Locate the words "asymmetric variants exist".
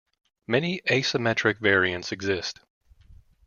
0.89-2.59